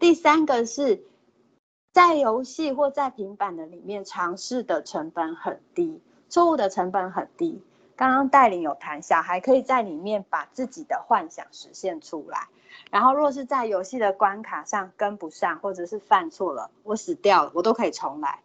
[0.00, 1.04] 第三个是
[1.92, 7.62] 在游戏或在平板的里面尝试的成本很低，错误的成本很低。
[7.96, 12.48] 刚刚带领有谈，小孩可以在里面把自己的幻想实现出来。
[12.90, 18.40] 然后，若是在游戏的关卡上跟不上，或者是犯错了，我死掉了，我都可以重来。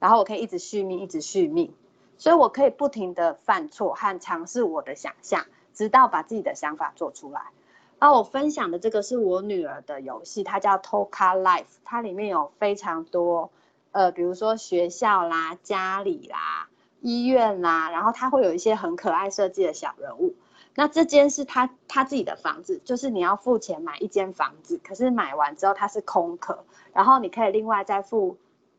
[0.00, 1.72] 然后我可以一直续命，一直续命。
[2.18, 7.52] 所以我可以不停的犯错和尝试我的想象，直到把自己的想法做出来。
[7.98, 13.50] 然后我分享的这个是我女儿的游戏，它叫 Toka Life，它里面有非常多，
[13.92, 16.68] 呃，比如说学校啦、家里啦、
[17.00, 20.34] 医院啦，然后它会有一些很可爱设计的小人物。
[20.74, 28.36] 那这间是他他自己的房子，就是你要付钱买一间房子，可是买完之后它是空壳，然后你可以另外再付。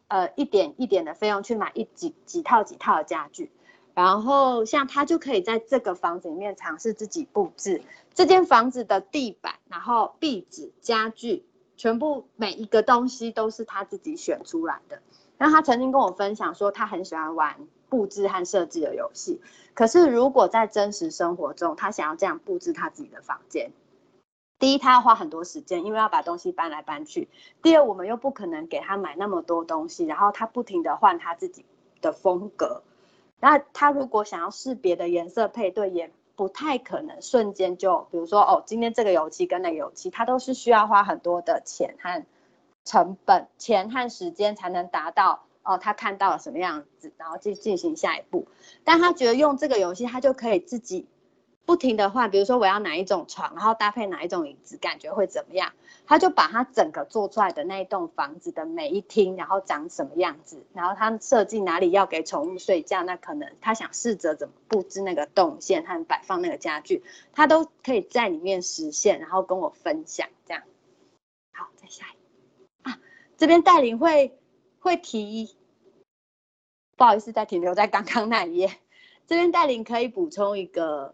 [0.09, 3.51] 呃，一点一点的费用去买一几几套几套的家具，
[3.97, 7.81] 然后像他就可以在这个房子里面尝试自己布置
[8.13, 11.43] 这间房子的地板，然后壁纸、家具，
[11.77, 15.01] 全部每一个东西都是他自己选出来的。
[15.39, 19.41] 那他曾经跟我分享说，他很喜欢玩布置和设计的游戏，
[19.73, 23.71] 可是如果在真实生活中，他想要这样布置他自己的房间。
[24.59, 27.29] 第一，他要花很多时间，因为要把东西搬来搬去。
[27.63, 31.65] 第二，我们又不可能给他买那么多东西，然后他不停的换他自己
[31.99, 32.83] 的风格。
[33.39, 42.25] 那他如果想要试别的颜色配对，也不太可能瞬间就，比如说哦，今天这个油漆跟那个油漆，它都是需要花很多的钱和
[42.85, 48.47] 成本、钱和时间才能达到哦，他看到了什么样子，然后进进行下一步。
[48.83, 51.07] 但他觉得用这个游戏，他就可以自己。
[51.67, 55.73] 不停的换，比如说我要哪一种床，然后搭配哪一种椅子，感觉会怎么样？
[56.05, 67.03] 他就把他整个做出来的那一栋房子的每一厅，然后长什么样子，然后他设计哪里要给宠物睡觉，那可能他想试着怎么布置那个动线和摆放那个家具，
[67.33, 70.63] 他都可以在里面实现，然后跟我分享这样。
[71.51, 72.97] 好，再下一啊，
[73.35, 74.39] 这边带领会
[74.79, 75.53] 会提，
[76.95, 78.71] 不好意思，再停留在刚刚那一页，
[79.27, 81.13] 这边带领可以补充一个。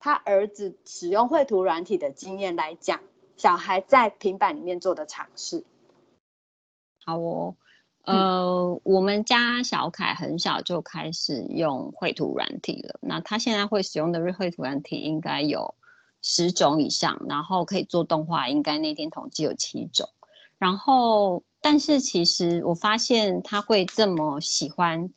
[0.00, 3.00] 他儿子使用绘图软体的经验来讲，
[3.36, 5.62] 小孩在平板里面做的尝试。
[7.04, 7.54] 好哦，
[8.04, 12.98] 呃，我们家小凯很小就开始用绘图软体了。
[13.02, 15.74] 那他现在会使用的绘图软体应该有
[16.22, 20.08] 十种以上，然后可以做动画，应该那天统计有七种。
[20.56, 25.12] 然后，但是其实我发现他会这么喜欢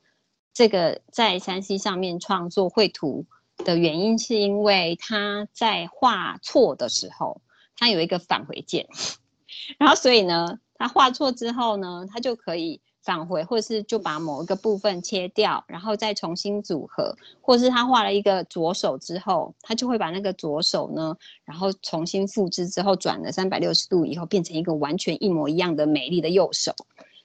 [0.54, 3.26] 这个在三 C 上面创作绘图。
[3.58, 7.42] 的原因是因为他在画错的时候，
[7.78, 8.88] 他有一个返回键，
[9.78, 26.74] 然后所以呢，他画错之后呢，他就可以返回，或者是就把某一个部分切掉，然后再重新组合，或是他画了一个左手之后，他就会把那个左手呢，然后重新复制之后转了三百六十度以后，变成一个完全一模一样的美丽的右手。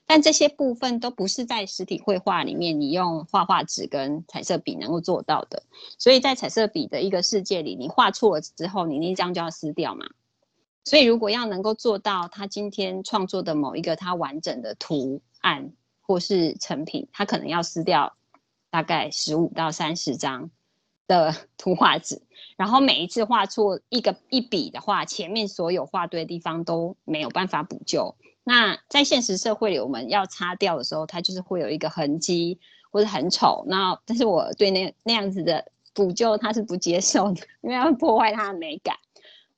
[0.09, 5.63] 但这些部分都不是在实体绘画里面，你用画画纸跟彩色笔能够做到的。
[5.99, 10.07] 所以在彩色笔的一个世界里，你画错了之后，你那张就要撕掉嘛。
[10.87, 18.17] 所以如果要能够做到他今天创作的某一个他完整的图案或是成品，他可能要撕掉
[18.71, 20.51] 大概十五到三十张
[21.07, 22.23] 的 图画纸，
[22.57, 28.17] 然后每一次画错一个一笔的话，前面所有画对的地方都没有办法补救。
[28.49, 32.59] 那在现实社会里，我们要擦掉的时候，它就是会有一个痕迹，
[32.91, 33.63] 或者很丑。
[33.69, 38.97] 那但是我对那那样子的补救，他是不接受的，因为会破坏它的美感。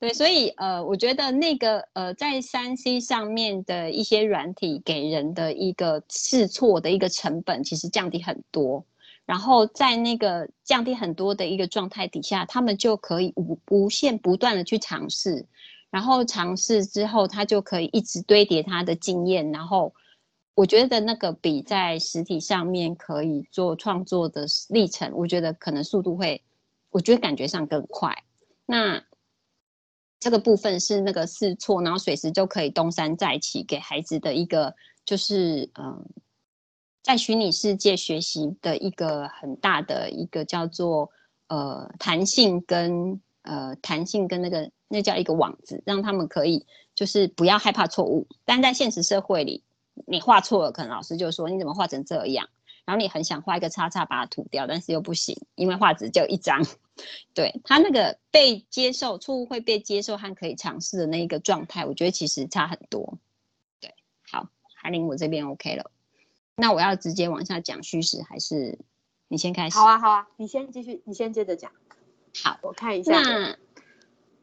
[0.01, 8.85] 对，所以呃，我觉得那个呃，在三 C 上面的一些软体给人的一个试错的一个成本，其实降低很多。
[9.25, 15.47] 然后在那个降低很多的一个状态底下，他们就可以无无限不断的去尝试。
[15.91, 19.51] 然后尝试之后，他就可以一直堆叠他的经验。
[19.51, 19.93] 然后
[20.55, 26.43] 我觉得那个比在实体上面可以做创作的历程，我觉得可能速度会，
[26.91, 28.25] 我觉得感觉上更快。
[28.67, 29.03] 那
[30.21, 36.05] 这个部分是那个试错，然后随时就可以东山再起，给孩子的一个就是嗯，
[37.03, 41.11] 在虚拟世界学习的一个很大的一个叫做
[41.49, 44.71] 呃弹性跟呃弹性跟那个。
[44.93, 46.67] 那叫一个网子，让他们可以
[46.97, 48.27] 就是不要害怕错误。
[48.45, 49.63] 但在现实社会里，
[50.05, 52.49] 你画错了，可能老师就说你怎么画成这样？
[52.85, 56.61] 然后你很想画一个叉叉把它涂掉，但是又不行，因为画纸就一张。
[57.35, 63.17] 对他那个被接受错误会被接受和可以尝试的那一个状态，我觉得其实差很多。
[63.79, 63.95] 对，
[64.29, 65.93] 好，海玲，我这边 OK 了。
[66.57, 68.77] 那我要直接往下讲虚实，还是
[69.29, 69.79] 你先开始？
[69.79, 71.71] 好啊，好啊，你先继续，你先接着讲。
[72.43, 73.21] 好，我看一下。
[73.21, 73.57] 那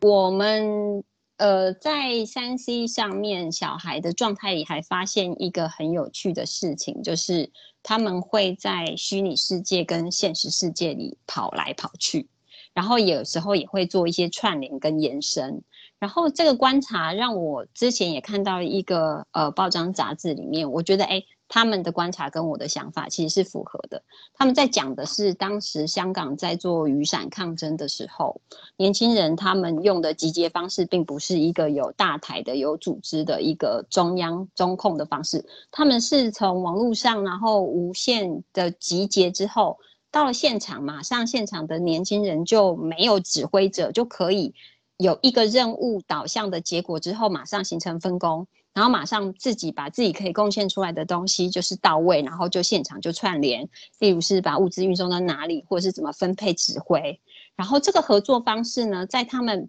[0.01, 1.03] 我们
[1.37, 7.51] 呃，在三 C 上面，小孩的状态里还发现一个很有趣的事情，就是
[7.83, 12.27] 他们会在虚拟世界跟现实世界里跑来跑去，
[12.73, 15.61] 然后有时候也会做一些串联跟延伸。
[15.99, 24.03] 然后这个观察让我之前也看到一个呃报章杂志里面，我觉得哎，他们的观察跟我的想法其实是符合的。
[24.33, 28.41] 他们在讲的是当时香港在做雨伞抗争的时候，
[28.75, 39.79] 年轻人他们用的集结方式并不是一个有大台的、有组织的一个中央中控的方式，他们是从网络上然后无限的集结之后，
[40.11, 44.53] 到了现场，马上现场的年轻人就没有指挥者就可以。
[44.97, 48.47] 有一个任务导向的结果之后，马上形成分工，
[48.77, 57.19] 然后马上自己把自己可以贡献出来的东西就是到位，然后就现场就串联，例如是把物资运送到哪里，或者是怎么分配指挥。
[57.55, 59.67] 然后这个合作方式呢，在他们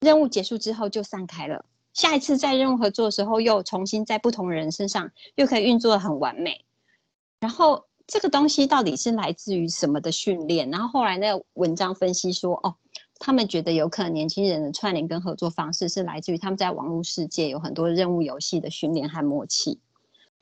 [0.00, 6.64] 任务结束之后就散开了，下一次在任务合作的时候又重新在不同人身上又可以运作的很完美。
[7.38, 10.68] 然后这个东西到底是来自于什么的训练？
[10.72, 12.74] 然后后来那个文章分析说，哦。
[13.26, 19.78] 他们觉得有可能年轻人的串联跟合作方式是来自于他们在网络世界有很多任务游戏的训练和默契，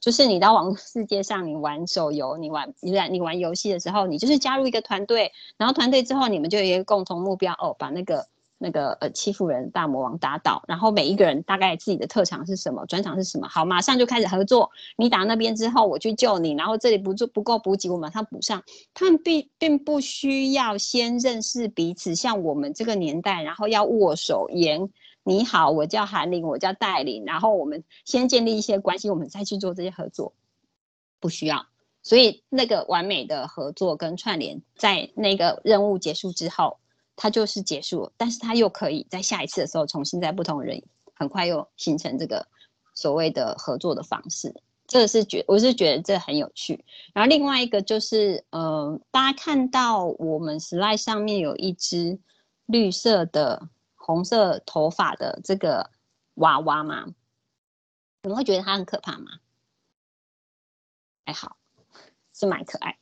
[0.00, 8.26] 就是你到网络世界上，你玩手游，你玩你玩你玩游戏的时候，你就是加入一个团队，然后团队之后你们就有一个共同目标哦，把那个。
[8.62, 14.70] 那个呃欺负人大魔王打倒，然后每一个人大概自己的特长是什么，专长是什么，好，马上就开始合作。
[14.96, 18.62] 你打那边之后，我去救你，然后这里不做不够补给，我马上补上。
[18.94, 24.88] 他们并并不需要先认识彼此，像我们这个年代，然后要握手言
[25.24, 30.34] 你好，我叫韩玲，我叫戴琳，然后我们先建立一些关系，我们再去做这些合作，
[31.18, 31.66] 不需要。
[32.04, 36.78] 所以那个完美的合作跟串联，在那个任务结束之后。
[37.16, 40.82] 它就是结束，但是它又可以在下一次的时候重新在不同人
[41.14, 42.46] 很快又形成这个
[42.94, 44.54] 所谓的合作的方式，
[44.86, 46.84] 这是觉我是觉得这很有趣。
[47.14, 52.18] 然后另外一个就是，呃，大家看到我们 slide 上面有一只
[52.66, 55.90] 绿色的红色头发的这个
[56.34, 57.06] 娃娃吗？
[58.22, 59.32] 你们会觉得它很可怕吗？
[61.24, 61.56] 还好，
[62.34, 62.98] 是蛮可爱。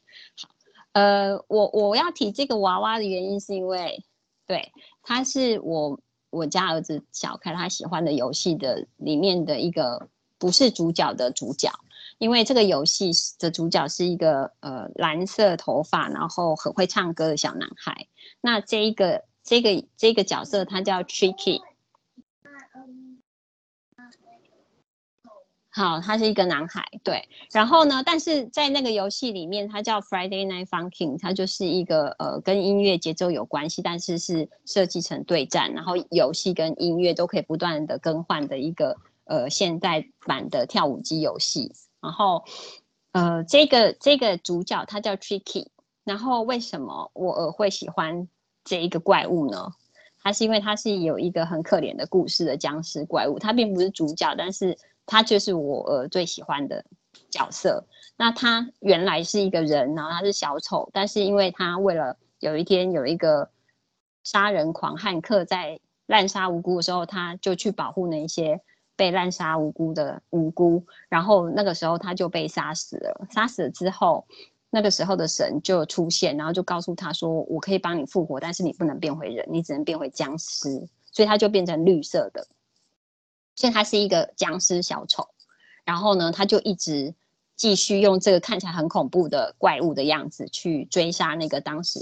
[0.92, 4.04] 呃，我我要提这个娃娃的原因是因为。
[4.46, 4.72] 对，
[5.04, 6.00] 他是我
[6.30, 10.08] 我家儿子小开他喜欢的游戏的里面的一个
[10.38, 11.70] 不是主角的主角，
[12.18, 18.08] 因为这个游戏的主角是一个呃蓝色头发然后很会唱歌的小男孩。
[18.40, 21.60] 那这一个这个这个角色他叫 Tricky。
[25.72, 27.28] 好，他是一个男孩，对。
[27.52, 38.96] 然后呢，但是在那个游戏里面，他叫 Friday Night Funkin，他就是一个呃跟音乐节奏有关系，但是是设计成对战，然后游戏跟音乐都可以不断的更换的一个
[39.26, 41.72] 呃现代版的跳舞机游戏。
[42.00, 42.42] 然后
[43.12, 45.68] 呃这个这个主角他叫 Tricky，
[46.02, 48.26] 然后为什么我会喜欢
[48.64, 49.72] 这一个怪物呢？
[50.20, 54.76] 他是因为他是有一个很可怜的故事的僵尸怪物，他并不是主角，但是。
[55.10, 56.84] 他就是我呃最喜欢的
[57.30, 57.84] 角色。
[58.16, 63.50] 那他原来是一个人，然后他是小丑，但是因为他为了有一天有一个
[64.22, 68.60] 杀人狂汉克在滥杀无辜的时候，他就去保护那些
[68.94, 70.86] 被滥杀无辜的无辜。
[71.08, 73.26] 然后那个时候他就被杀死了。
[73.30, 74.26] 杀死了之后，
[74.70, 82.46] 那个时候的神就出现，然后就告诉他说：“我可以帮你复活，但是你不能变回人，你只能变回僵尸。”所以他就变成绿色的。
[83.56, 85.28] 所以他是一个僵尸小丑，
[85.84, 87.14] 然后呢，他就一直
[87.56, 92.00] 继续用这个看起来很恐怖的怪物的样子去追杀那个当时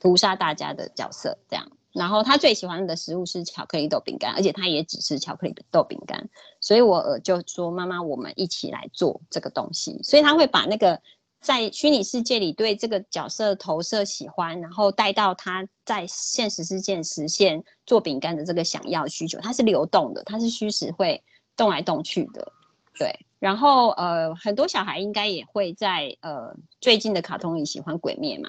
[0.00, 1.70] 屠杀大家的角色，这样。
[1.92, 6.28] 然后他最喜欢的食物是巧克力豆饼干，而且他也只吃巧克力豆饼干。
[6.60, 11.00] 所以我就说：“妈妈，我们一起来做这个东西。”所以他会把那个。
[11.42, 21.20] 在虚拟世界里对这个角色投射喜欢，然后带到他在现实世界实现做饼干的这个想要需求，它是流动的，它是虚实会
[21.56, 22.52] 动来动去的，
[22.96, 23.12] 对。
[23.40, 28.48] 然后呃，很多小孩应该也会在呃最近的卡通里喜欢鬼灭嘛，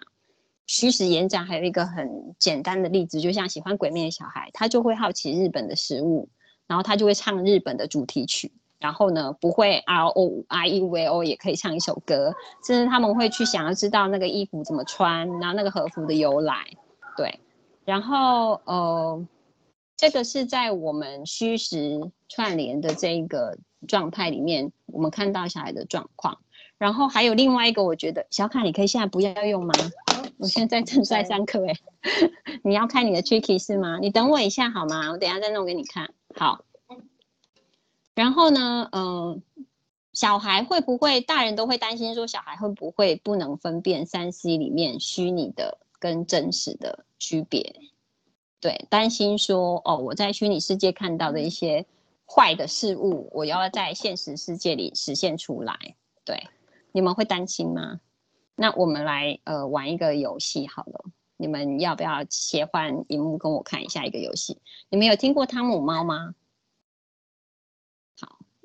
[0.68, 1.44] 虚实延展。
[1.44, 6.30] 还有一个很简单的例子，就像喜欢鬼灭的小孩，他就会好奇日本的食物，
[6.68, 8.52] 然后他就会唱日本的主题曲。
[8.84, 12.36] 然后呢，不会 R O I E V O 也可以唱一首歌，
[12.68, 16.66] 甚至他们会去想要知道那个衣服怎么穿，然后那个和服的由来，
[17.16, 17.40] 对。
[17.86, 19.26] 然后呃，
[19.96, 26.38] 这个是在我们虚实串联的这一个状态里面，我们看到小孩的状况。
[26.78, 29.74] 然后还有另外一个，我觉得小卡，你可以现在不要用吗？
[30.38, 31.74] 我现在正在上课哎，
[32.66, 33.98] 你要看你的 tricky 是吗？
[34.02, 35.10] 你等我一下好吗？
[35.12, 36.10] 我等下再弄给你看。
[36.36, 36.66] 好，
[38.16, 39.42] 然后呢，嗯，
[40.14, 41.20] 小孩会不会？
[41.22, 47.76] 大人都会担心说，小孩会不会不能分辨三 C 里面虚拟的跟真实的区别？
[48.60, 51.86] 对，担心说，哦，我在虚拟世界看到的一些
[52.26, 55.76] 坏的事物，我要在现实世界里实现出来。
[56.24, 56.42] 对，
[56.92, 58.00] 你们会担心吗？
[58.56, 61.04] 那我们来呃玩一个游戏好了，
[61.36, 64.60] 你们要不要切换荧幕跟我看一下一个游戏？
[64.90, 66.36] 你们有听过汤姆猫吗？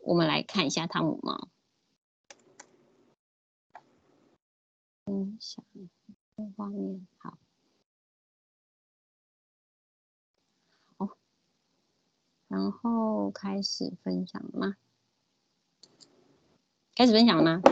[0.08, 1.48] 好，我们来看一下汤姆猫。
[5.04, 5.62] 分享
[6.56, 7.38] 画面，好，
[10.96, 11.16] 好，
[12.48, 14.76] 然后开始分享吗？
[16.94, 17.62] 开始分享了吗？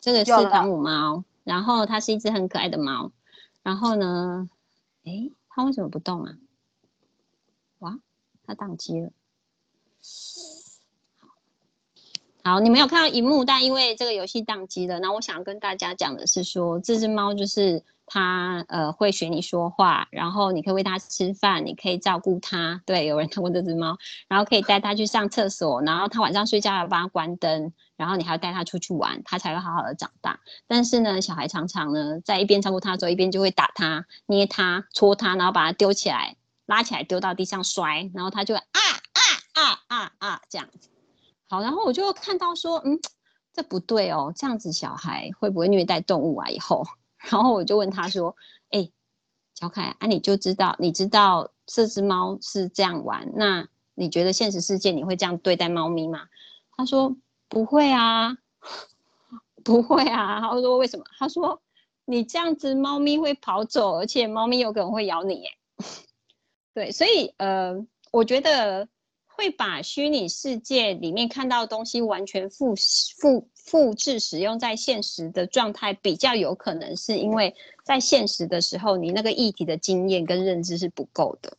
[0.00, 3.12] 这个是汤姆猫，然后它是一只很可爱的猫，
[3.62, 4.48] 然后呢，
[5.04, 6.38] 哎，它为什么不动啊？
[7.80, 8.00] 哇，
[8.44, 9.12] 它宕机了。
[12.44, 17.84] 好，你没有看到荧幕，但因为这个游戏宕机了，那我想跟大家讲的是说，这只猫就是。
[18.04, 22.82] 它呃会学你说话，然后你可以喂它吃饭，你可以照顾它。
[22.84, 23.96] 对，有人看过这只猫，
[24.28, 30.40] 然后可以带它去上厕所，然后它晚上睡觉要帮它关灯，然后你还要带它出去玩，它才会好好的长大。
[30.66, 38.62] 但是呢，小孩常常呢在一边照顾它的时候，一边就会打它、捏它、戳它，然后把它丢起来、拉起来丢到地上摔，然后它就啊
[39.54, 40.88] 啊啊啊这样子。
[41.48, 42.98] 好，然后我就看到说，嗯，
[43.52, 46.48] 这不对哦，这样子小孩会不会虐待动物啊？
[46.48, 46.82] 以后？
[47.30, 48.34] 然后我就问他说
[48.72, 48.90] ：“哎，
[49.54, 56.26] 小凯，啊，你就知道，你知道这只猫是这样玩，那你觉得现实世界你会这样对待猫咪吗？”
[56.74, 57.14] 他说
[57.48, 58.36] ：“不会啊，
[59.62, 61.60] 不会啊。”他说：“为什么？”他说
[62.06, 65.50] ：“你这样子，猫咪会跑走，而且猫咪有可能会咬你。”耶。
[66.74, 67.74] 对，所以呃，
[68.10, 68.88] 我觉得。
[69.42, 81.56] 会把虚拟世界里面看到的东西完全复复复制使用在现实的状态，比较有可能是因为在现实的时候，你那个议题的经验跟认知是不够的。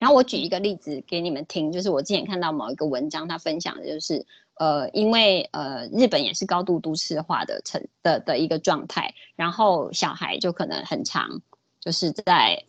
[0.00, 11.40] 然后我举一个例子给你们听，就是我之前看到某一个文章，他分享的就是，呃，因为呃日本也是高度都市化的城的的一个状态，然后小孩就可能很长，
[11.78, 12.64] 就是在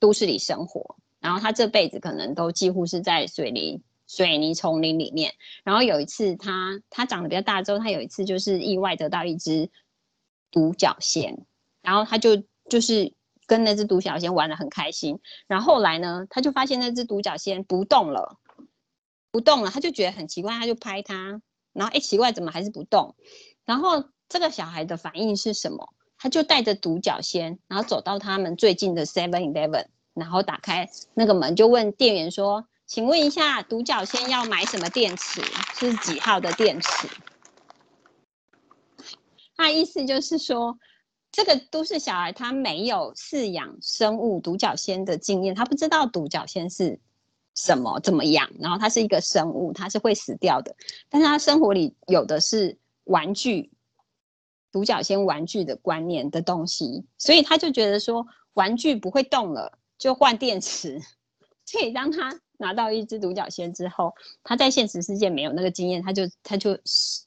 [0.00, 0.96] 都市里生活。
[1.24, 5.32] 然后他这辈子可能都几乎是在水泥水泥丛林里面。
[5.64, 9.70] 然后有一次，他他长得比较大之后，他有一次就是意外得到一只
[10.50, 11.46] 独角仙，
[11.80, 13.14] 然后他就就是
[13.46, 15.18] 跟那只独角仙玩的很开心。
[15.46, 18.36] 然后后来呢，他就发现那只独角仙不动了，
[19.30, 21.40] 不动了，他就觉得很奇怪，他就拍它，
[21.72, 23.16] 然后哎奇怪怎么还是不动？
[23.64, 25.88] 然后这个小孩的反应是什么？
[26.18, 29.86] 他就带着独角仙，然后走到他们最近的 Seven Eleven。
[30.14, 35.42] 然后打开那个门，就问店员说：“请问一下，独角仙要买什么电池？
[35.74, 37.08] 是几号的电池？”
[39.56, 40.78] 他意思就是说，
[41.30, 47.00] 这个都市小孩他没有饲养生物独角仙的经验，他不知道独角仙是
[47.54, 48.50] 什么、怎么养。
[48.58, 50.74] 然后它是一个生物，它是会死掉的。
[51.08, 53.70] 但是他生活里有的是玩具，
[54.72, 59.78] 独角仙玩具的观念的东西，所以他就觉得说，玩具不会动了。
[60.04, 61.00] 就换电池，
[61.64, 66.78] 所以当他拿到一只独角仙之后，他在现实世界没有那个经验，他就他就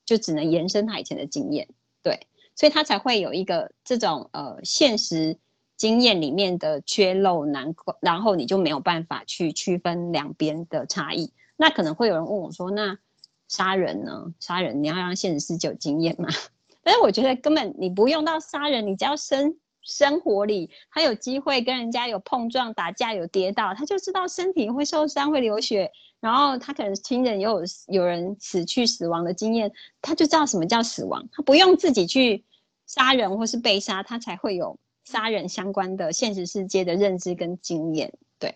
[0.06, 1.68] 就只能延伸他以前的经验，
[2.04, 5.40] 对，所以他才会有一个这种呃现实
[5.76, 11.34] 经验里面的缺漏难，然后你就没有办法去区分两边的差异。
[11.56, 13.00] 那可能会有人问我说，那
[13.48, 14.36] 杀人呢？
[14.40, 16.30] 杀人你要让现实世界有经验吗？
[16.84, 19.58] 但是我觉得根本你不用到杀人，你只要生。
[19.88, 31.28] 生活里，他有机会跟人家有碰撞、打架、有跌倒，他就知道身体会受伤、会流血，然后他可能亲人也有有人死去、死亡的经验，他就知道什么叫死亡。
[31.32, 32.44] 他不用自己去
[32.86, 38.14] 杀人或是被杀，他才会有杀人相关的现实世界的认知跟经验。
[38.38, 38.54] 对，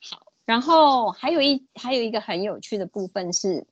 [0.00, 3.66] 好，然后还有一还有一个很有趣的部分是。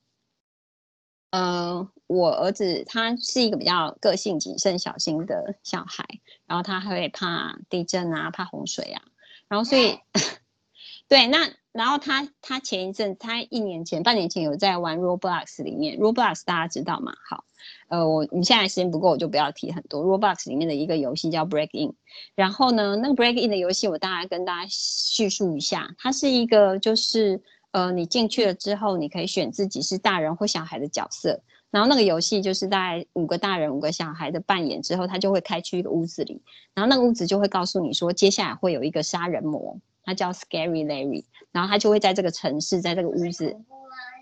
[1.30, 6.04] 呃，我儿子他是一个比较个性谨慎、小心的小孩，
[6.46, 9.02] 然后他会怕地震啊，怕洪水啊，
[9.48, 9.98] 然后所以，
[11.08, 17.12] 对，那然后他他前一阵，他一年前、半年前有在玩 Roblox 里面，Roblox 大家知道吗？
[17.28, 17.44] 好，
[17.88, 20.04] 呃，我你现在时间不够，我就不要提很多。
[20.04, 21.94] Roblox 里面的一个游戏叫 Break In，
[22.34, 27.42] 然后呢，那个 Break In 的游戏我大概跟大家叙述一下，它是一个就是。
[27.76, 31.38] 呃，你进去了之后，你可以选自己是大人或小孩的角色，
[31.70, 36.40] 然后那个游戏就是大概五个大人五个小孩的扮演之后，他就会开去一个屋子里，
[36.72, 43.54] 然后那个屋子就会告诉你说，接下来会有一个杀人魔，他叫 Scary Larry，然后他就会在这个城市，在这个屋子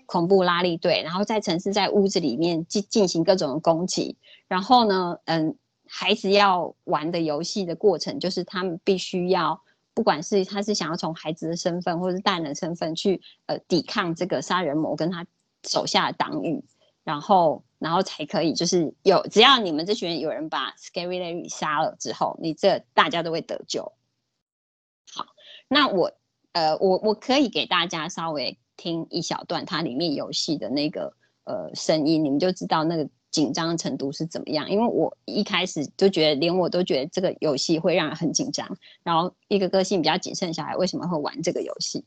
[0.05, 0.75] 恐怖拉力。
[0.75, 4.17] 队，然后在城市在屋子里面进进行各种的攻击，
[4.49, 5.55] 然后呢，嗯，
[5.87, 9.61] 孩子要玩的游戏的过程就是他们必须要。
[9.95, 15.25] 不管是他是想要从孩子的身份，或者是大人的身份去呃抵抗这个杀人魔跟他
[15.63, 16.63] 手下的党羽，
[17.03, 23.93] 然后然后才可以就是有只要你们这群人有人把 Scary Larry 杀了之后，你这大家都会得救。
[25.11, 25.25] 好，
[25.67, 26.11] 那我
[26.51, 33.09] 呃我我可以给大家稍微听一小段它里面游戏的那个呃声音，你们就知道那个。
[33.35, 34.69] 紧张程度是怎么样？
[34.69, 38.77] 因为我一开始就觉得，连我都觉得这个游戏会让人很紧张。
[39.03, 42.05] 然后，一个个性比较谨慎小孩为什么会玩这个游戏？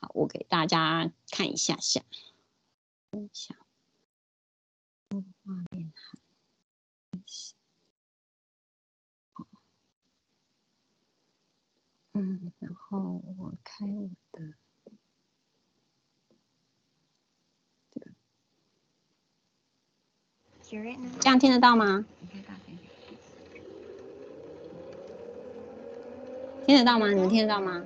[0.00, 2.02] 好，我给大家看一下下，
[3.12, 3.54] 一下
[5.46, 5.90] 画面，
[12.12, 14.65] 嗯，然后我开我的。
[20.68, 22.04] 这样听得到吗？
[26.66, 27.08] 听得到吗？
[27.08, 27.84] 你们听得到吗？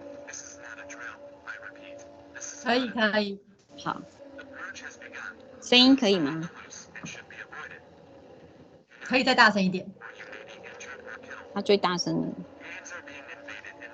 [2.62, 3.38] 可以，可以。
[3.84, 4.00] 好，
[5.60, 6.48] 声音可以吗？
[9.02, 9.86] 可以再大声一点。
[11.52, 12.28] 它最大声的，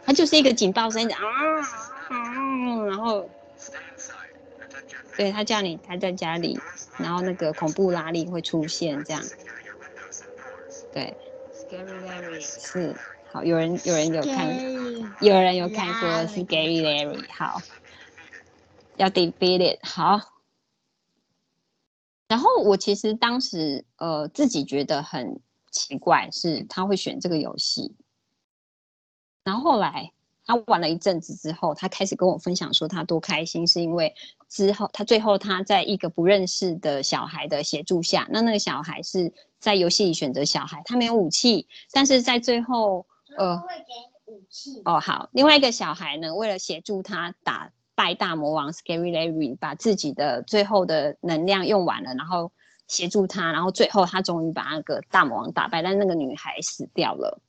[0.05, 1.19] 它就是一个警报声啊
[2.09, 3.29] 啊，然后。
[5.17, 6.59] 对他叫你待在家里，
[6.99, 9.23] 然后那个恐怖拉力会出现，这样。
[10.93, 11.17] 对
[11.55, 12.95] ，Scary Larry 是
[13.31, 17.61] 好，有人有人有看，有人有看过 Scary Larry，好，
[18.97, 20.21] 要 defeat it，好。
[22.29, 27.97] 然后我其实当时呃自己觉得很奇怪，是他会选这个游戏，
[29.45, 30.13] 然后后来。
[30.47, 34.15] 他玩了一阵子之后，他开始跟我分享说他多开心，是因为
[34.49, 43.05] 之后他最后他在一个不认识的小孩的协助下，那那个小孩是在游戏里选择小孩，他没有武器，但是在最后
[43.37, 52.53] 呃会给武器哦好，另外一个小孩呢，为了协助他打败大魔王 Scary Larry，把自己的最后的能量用完了，然后
[52.87, 57.41] 协助他，然后最后他终于把那个大魔王打败，但那个女孩死掉了。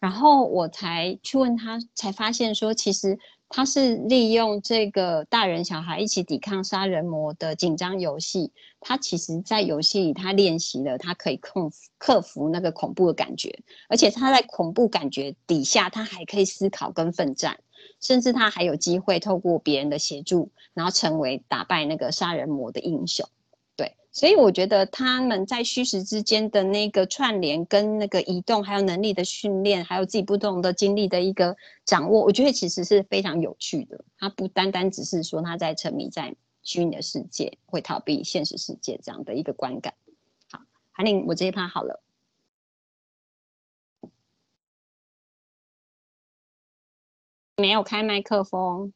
[0.00, 8.52] 然后我才去问他，才发现说，其实他是利用这个大人小孩一起抵抗杀人魔的紧张游戏。
[8.80, 13.58] 他其实，在游戏里他练习了，他可以控克服那个恐怖的感觉，
[13.88, 17.58] 而且他在恐怖感觉底下，他还可以思考跟奋战，
[18.00, 23.28] 甚至他还有机会透过别人的协助，然后成为打败那个杀人魔的英雄。
[24.10, 34.04] 所以我觉得他们在虚实之间的那个串联、跟那个移动，还有能力的训练，还有自己不同的经历的一个掌握，我觉得其实是非常有趣的。
[34.18, 39.94] 他不单单只是说他在沉迷在虚拟的世界，会逃避现实世界这样的一个观感。
[40.50, 42.02] 好，韩玲，我这一趴好了，
[47.56, 48.92] 没有开麦克风，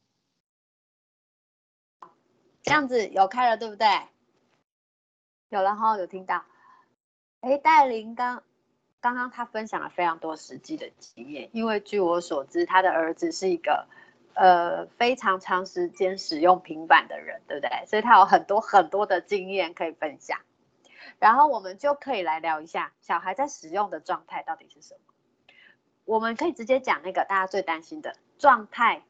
[2.62, 3.86] 这样子有开了，对不对？
[5.52, 6.42] 有了哈，有听到。
[7.42, 8.42] 哎，戴琳刚
[9.02, 13.86] 刚刚他分享了非常多实际的经验，因为据我所知，他的儿子是一个
[14.32, 17.84] 呃非常长时间使用平板的人，对不对？
[17.86, 20.38] 所以他有很多很多的经验可以分享。
[21.18, 25.00] 然后我们就可以来聊一下小孩在使用的状态到底是什么。
[26.06, 29.02] 我们可以直接讲那个大家最担心的状态，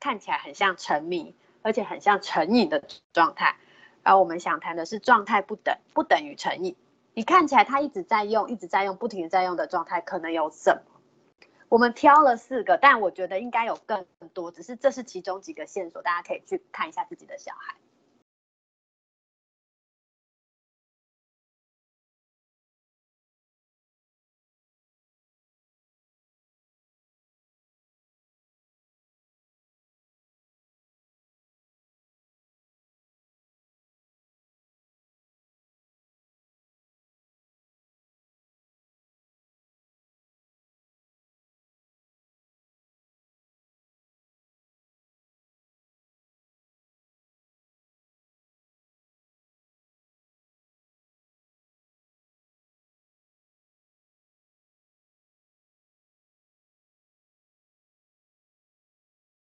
[0.00, 3.54] 看起来很像沉迷，而且很像成瘾的状态。
[4.04, 6.76] 而我们想谈的是状态不等不等于诚意。
[7.14, 11.00] 你看起来他一直在用，一直在用，不停的在用的状态，可能有什么？
[11.68, 17.74] 我们挑了四个，但我觉得应该有更多，只是这是其中几个线索，大家可以去看一下自己的小孩。